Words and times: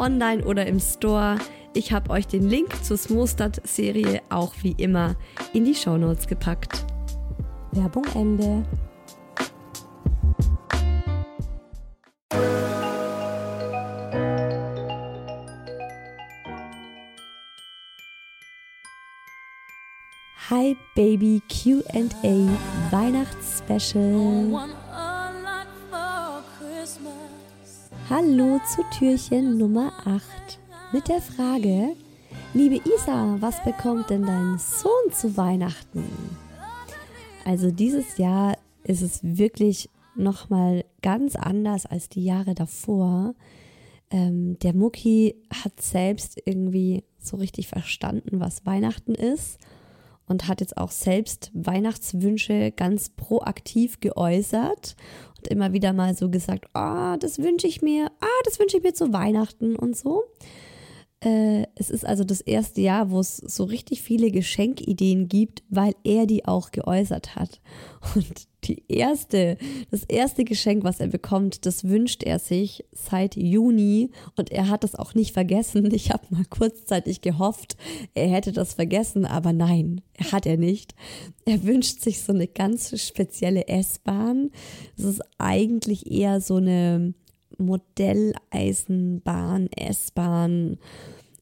online 0.00 0.42
oder 0.44 0.66
im 0.66 0.80
Store. 0.80 1.36
Ich 1.74 1.92
habe 1.92 2.10
euch 2.10 2.26
den 2.26 2.48
Link 2.48 2.82
zur 2.82 2.96
Smostad-Serie 2.96 4.22
auch 4.30 4.54
wie 4.62 4.72
immer 4.72 5.14
in 5.52 5.64
die 5.64 5.74
Shownotes 5.74 6.26
gepackt. 6.26 6.84
Werbung 7.72 8.04
Ende. 8.14 8.64
Hi 20.50 20.76
Baby 20.96 21.40
QA 21.48 22.10
Weihnachtsspecial. 22.90 24.79
Hallo 28.10 28.58
zu 28.66 28.82
Türchen 28.90 29.56
Nummer 29.56 29.92
8 30.04 30.58
mit 30.92 31.06
der 31.06 31.20
Frage, 31.20 31.94
liebe 32.54 32.80
Isa, 32.84 33.36
was 33.38 33.62
bekommt 33.62 34.10
denn 34.10 34.26
dein 34.26 34.58
Sohn 34.58 35.12
zu 35.12 35.36
Weihnachten? 35.36 36.02
Also 37.44 37.70
dieses 37.70 38.18
Jahr 38.18 38.58
ist 38.82 39.02
es 39.02 39.20
wirklich 39.22 39.90
nochmal 40.16 40.84
ganz 41.02 41.36
anders 41.36 41.86
als 41.86 42.08
die 42.08 42.24
Jahre 42.24 42.56
davor. 42.56 43.36
Ähm, 44.10 44.58
der 44.58 44.74
Mucki 44.74 45.36
hat 45.62 45.80
selbst 45.80 46.42
irgendwie 46.44 47.04
so 47.20 47.36
richtig 47.36 47.68
verstanden, 47.68 48.40
was 48.40 48.66
Weihnachten 48.66 49.14
ist 49.14 49.60
und 50.30 50.46
hat 50.46 50.60
jetzt 50.60 50.76
auch 50.76 50.92
selbst 50.92 51.50
Weihnachtswünsche 51.54 52.70
ganz 52.70 53.08
proaktiv 53.08 53.98
geäußert 53.98 54.94
und 55.36 55.48
immer 55.48 55.72
wieder 55.72 55.92
mal 55.92 56.14
so 56.14 56.30
gesagt, 56.30 56.66
ah, 56.72 57.14
oh, 57.14 57.16
das 57.16 57.40
wünsche 57.40 57.66
ich 57.66 57.82
mir, 57.82 58.12
ah, 58.20 58.40
das 58.44 58.60
wünsche 58.60 58.76
ich 58.76 58.82
mir 58.84 58.94
zu 58.94 59.12
Weihnachten 59.12 59.74
und 59.74 59.96
so. 59.96 60.22
Äh, 61.22 61.66
es 61.74 61.90
ist 61.90 62.06
also 62.06 62.24
das 62.24 62.40
erste 62.40 62.80
Jahr, 62.80 63.10
wo 63.10 63.20
es 63.20 63.36
so 63.36 63.64
richtig 63.64 64.00
viele 64.00 64.30
Geschenkideen 64.30 65.28
gibt, 65.28 65.62
weil 65.68 65.94
er 66.02 66.26
die 66.26 66.46
auch 66.46 66.70
geäußert 66.70 67.36
hat. 67.36 67.60
Und 68.14 68.48
die 68.64 68.82
erste, 68.88 69.58
das 69.90 70.04
erste 70.04 70.44
Geschenk, 70.44 70.84
was 70.84 71.00
er 71.00 71.08
bekommt, 71.08 71.66
das 71.66 71.84
wünscht 71.84 72.22
er 72.22 72.38
sich 72.38 72.84
seit 72.92 73.36
Juni 73.36 74.10
und 74.36 74.50
er 74.50 74.68
hat 74.68 74.84
es 74.84 74.94
auch 74.94 75.14
nicht 75.14 75.32
vergessen. 75.32 75.92
Ich 75.92 76.10
habe 76.10 76.26
mal 76.30 76.44
kurzzeitig 76.48 77.20
gehofft, 77.20 77.76
er 78.14 78.28
hätte 78.28 78.52
das 78.52 78.74
vergessen, 78.74 79.26
aber 79.26 79.52
nein, 79.52 80.00
hat 80.32 80.46
er 80.46 80.56
nicht. 80.56 80.94
Er 81.44 81.62
wünscht 81.64 82.00
sich 82.00 82.20
so 82.22 82.32
eine 82.32 82.48
ganz 82.48 82.98
spezielle 83.00 83.68
S-Bahn. 83.68 84.50
Es 84.96 85.04
ist 85.04 85.22
eigentlich 85.38 86.10
eher 86.10 86.40
so 86.40 86.56
eine 86.56 87.14
Modelleisenbahn, 87.60 89.68
S-Bahn. 89.72 90.78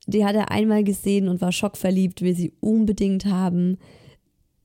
Die 0.07 0.25
hat 0.25 0.35
er 0.35 0.51
einmal 0.51 0.85
gesehen 0.85 1.29
und 1.29 1.41
war 1.41 1.53
schockverliebt, 1.53 2.23
will 2.23 2.35
sie 2.35 2.53
unbedingt 2.61 3.27
haben. 3.27 3.79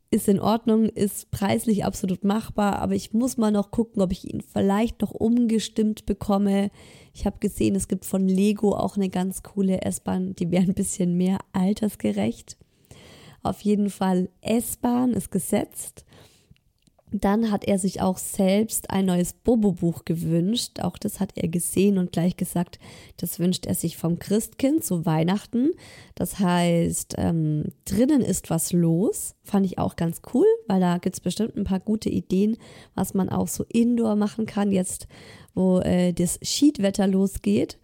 Ist 0.10 0.28
in 0.28 0.40
Ordnung, 0.40 0.86
ist 0.86 1.32
preislich 1.32 1.86
absolut 1.86 2.24
machbar, 2.24 2.80
aber 2.80 2.94
ich 2.94 3.14
muss 3.14 3.38
mal 3.38 3.52
noch 3.52 3.72
gucken, 3.72 4.02
ob 4.02 4.12
ich 4.12 4.32
ihn 4.32 4.42
vielleicht 4.42 5.02
noch 5.02 5.12
umgestimmt 5.12 6.06
bekomme. 6.06 6.70
Ich 7.14 7.26
habe 7.26 7.40
gesehen, 7.40 7.76
es 7.76 7.88
gibt 7.88 8.06
von 8.06 8.28
Lego 8.28 8.76
auch 8.76 8.96
eine 8.96 9.10
ganz 9.10 9.42
coole 9.42 9.82
S-Bahn, 9.82 10.36
die 10.36 10.52
wäre 10.52 10.64
ein 10.64 10.76
bisschen 10.76 11.18
mehr 11.18 11.40
altersgerecht. 11.52 12.58
Auf 13.42 13.62
jeden 13.62 13.90
Fall 13.90 14.30
S-Bahn 14.42 15.12
ist 15.12 15.32
gesetzt. 15.32 16.06
Dann 17.16 17.52
hat 17.52 17.64
er 17.66 17.78
sich 17.78 18.02
auch 18.02 18.18
selbst 18.18 18.90
ein 18.90 19.06
neues 19.06 19.34
Bobo-Buch 19.34 20.04
gewünscht. 20.04 20.80
Auch 20.80 20.98
das 20.98 21.20
hat 21.20 21.34
er 21.36 21.48
gesehen 21.48 22.00
und 22.00 22.12
gleich 22.12 22.38
gesagt, 22.38 22.80
das 23.18 23.38
wünscht 23.38 23.68
er 23.68 23.76
sich 23.76 23.98
vom 23.98 24.18
Christkind 24.18 24.84
zu 24.84 25.06
Weihnachten. 25.06 25.72
Das 26.16 26.40
heißt, 26.40 27.14
ähm, 27.20 27.66
drinnen 27.86 28.22
ist 28.22 28.50
was 28.50 28.74
los. 28.74 29.36
Fand 29.44 29.68
ich 29.68 29.78
auch 29.78 29.96
ganz 29.96 30.24
cool, 30.34 30.48
weil 30.68 30.80
da 30.80 30.98
gibt 30.98 31.16
es 31.16 31.20
bestimmt 31.22 31.56
ein 31.56 31.66
paar 31.66 31.80
gute 31.80 32.10
Ideen, 32.10 32.58
was 32.96 33.14
man 33.14 33.30
auch 33.30 33.48
so 33.48 33.64
indoor 33.70 34.16
machen 34.16 34.48
kann, 34.48 34.72
jetzt 34.72 35.08
wo 35.54 35.82
äh, 35.82 36.14
das 36.14 36.40
Schiedwetter 36.42 37.06
losgeht. 37.06 37.78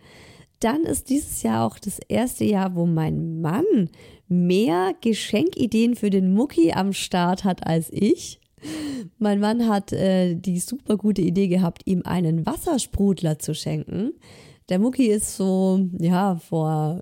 Dann 0.59 0.85
ist 0.85 1.09
dieses 1.09 1.43
Jahr 1.43 1.67
auch 1.67 1.77
das 1.77 1.99
erste 2.07 2.45
Jahr, 2.45 2.73
wo 2.73 2.87
mein 2.87 3.41
Mann 3.41 3.89
mehr 4.27 4.93
Geschenkideen 5.01 5.95
für 5.95 6.09
den 6.09 6.33
Mucki 6.33 6.71
am 6.73 6.93
Start 6.93 7.43
hat 7.43 7.67
als 7.67 7.89
ich. 7.91 8.39
Mein 9.17 9.39
Mann 9.39 9.67
hat 9.67 9.93
äh, 9.93 10.35
die 10.35 10.59
super 10.59 10.97
gute 10.97 11.21
Idee 11.21 11.47
gehabt, 11.47 11.83
ihm 11.85 12.01
einen 12.05 12.45
Wassersprudler 12.45 13.39
zu 13.39 13.53
schenken. 13.53 14.13
Der 14.69 14.77
Mucki 14.77 15.07
ist 15.07 15.35
so, 15.35 15.87
ja, 15.97 16.35
vor, 16.35 17.01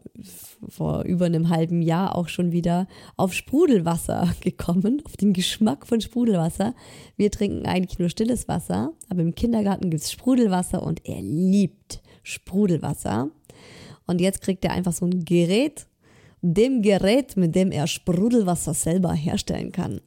vor 0.70 1.04
über 1.04 1.26
einem 1.26 1.50
halben 1.50 1.82
Jahr 1.82 2.16
auch 2.16 2.30
schon 2.30 2.54
wieder 2.54 2.88
auf 3.18 3.34
Sprudelwasser 3.34 4.34
gekommen, 4.42 5.02
auf 5.06 5.18
den 5.18 5.34
Geschmack 5.34 5.86
von 5.86 6.00
Sprudelwasser. 6.00 6.74
Wir 7.18 7.30
trinken 7.30 7.66
eigentlich 7.66 8.00
nur 8.00 8.10
stilles 8.10 8.48
Wasser, 8.48 8.94
aber 9.10 9.22
im 9.22 9.36
Kindergarten 9.36 9.90
gibt 9.90 10.04
es 10.04 10.12
Sprudelwasser 10.14 10.82
und 10.82 11.06
er 11.06 11.22
liebt 11.22 12.02
Sprudelwasser. 12.24 13.30
Und 14.06 14.22
jetzt 14.22 14.42
kriegt 14.42 14.64
er 14.64 14.72
einfach 14.72 14.94
so 14.94 15.06
ein 15.06 15.26
Gerät 15.26 15.88
dem 16.42 16.82
Gerät, 16.82 17.36
mit 17.38 17.56
dem 17.56 17.72
er 17.72 17.88
Sprudelwasser 17.88 18.74
selber 18.74 19.14
herstellen 19.14 19.72
kann. 19.72 20.02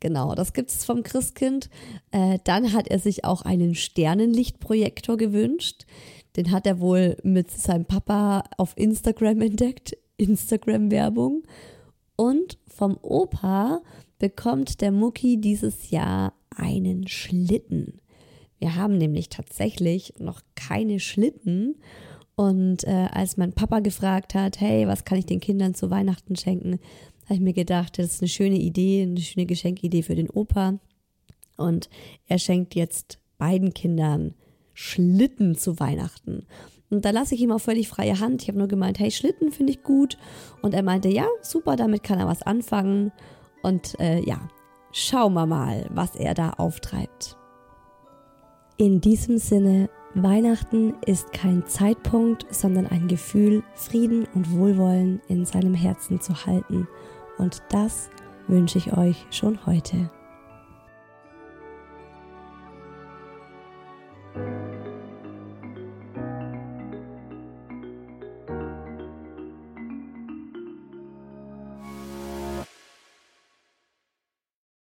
Genau, 0.00 0.34
das 0.34 0.52
gibt 0.52 0.70
es 0.70 0.84
vom 0.84 1.02
Christkind. 1.02 1.68
Äh, 2.10 2.38
dann 2.44 2.72
hat 2.72 2.88
er 2.88 2.98
sich 2.98 3.24
auch 3.24 3.42
einen 3.42 3.74
Sternenlichtprojektor 3.74 5.16
gewünscht. 5.16 5.86
Den 6.36 6.50
hat 6.50 6.66
er 6.66 6.80
wohl 6.80 7.16
mit 7.22 7.50
seinem 7.50 7.84
Papa 7.84 8.44
auf 8.56 8.72
Instagram 8.76 9.42
entdeckt. 9.42 9.96
Instagram-Werbung. 10.16 11.42
Und 12.16 12.58
vom 12.68 12.96
Opa 13.02 13.82
bekommt 14.18 14.80
der 14.80 14.92
Mucki 14.92 15.40
dieses 15.40 15.90
Jahr 15.90 16.34
einen 16.54 17.08
Schlitten. 17.08 18.00
Wir 18.58 18.76
haben 18.76 18.96
nämlich 18.96 19.28
tatsächlich 19.28 20.14
noch 20.18 20.40
keine 20.54 21.00
Schlitten 21.00 21.76
und 22.34 22.84
äh, 22.84 23.08
als 23.12 23.36
mein 23.36 23.52
Papa 23.52 23.80
gefragt 23.80 24.34
hat, 24.34 24.60
hey, 24.60 24.86
was 24.86 25.04
kann 25.04 25.18
ich 25.18 25.26
den 25.26 25.40
Kindern 25.40 25.74
zu 25.74 25.90
Weihnachten 25.90 26.36
schenken, 26.36 26.78
habe 27.24 27.34
ich 27.34 27.40
mir 27.40 27.52
gedacht, 27.52 27.98
das 27.98 28.14
ist 28.14 28.22
eine 28.22 28.28
schöne 28.28 28.58
Idee, 28.58 29.02
eine 29.02 29.20
schöne 29.20 29.46
Geschenkidee 29.46 30.02
für 30.02 30.14
den 30.14 30.30
Opa. 30.30 30.78
Und 31.56 31.88
er 32.26 32.38
schenkt 32.38 32.74
jetzt 32.74 33.18
beiden 33.38 33.74
Kindern 33.74 34.34
Schlitten 34.74 35.56
zu 35.56 35.78
Weihnachten. 35.78 36.46
Und 36.90 37.04
da 37.04 37.10
lasse 37.10 37.34
ich 37.34 37.40
ihm 37.40 37.52
auch 37.52 37.60
völlig 37.60 37.88
freie 37.88 38.20
Hand. 38.20 38.42
Ich 38.42 38.48
habe 38.48 38.58
nur 38.58 38.68
gemeint, 38.68 38.98
hey, 38.98 39.10
Schlitten 39.10 39.50
finde 39.50 39.72
ich 39.72 39.82
gut. 39.82 40.18
Und 40.60 40.74
er 40.74 40.82
meinte, 40.82 41.08
ja, 41.08 41.26
super, 41.42 41.76
damit 41.76 42.02
kann 42.02 42.18
er 42.18 42.26
was 42.26 42.42
anfangen. 42.42 43.12
Und 43.62 43.98
äh, 44.00 44.20
ja, 44.20 44.48
schauen 44.92 45.34
wir 45.34 45.46
mal, 45.46 45.86
was 45.90 46.16
er 46.16 46.34
da 46.34 46.50
auftreibt. 46.50 47.36
In 48.76 49.00
diesem 49.00 49.38
Sinne, 49.38 49.88
Weihnachten 50.14 50.94
ist 51.06 51.32
kein 51.32 51.66
Zeitpunkt, 51.66 52.46
sondern 52.50 52.86
ein 52.86 53.08
Gefühl, 53.08 53.62
Frieden 53.74 54.26
und 54.34 54.52
Wohlwollen 54.52 55.22
in 55.28 55.46
seinem 55.46 55.74
Herzen 55.74 56.20
zu 56.20 56.44
halten. 56.44 56.86
Und 57.38 57.62
das 57.70 58.10
wünsche 58.46 58.76
ich 58.76 58.94
euch 58.96 59.26
schon 59.30 59.64
heute. 59.64 60.10